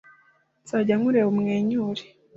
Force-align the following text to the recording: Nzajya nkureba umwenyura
Nzajya 0.63 0.95
nkureba 0.99 1.27
umwenyura 1.33 2.01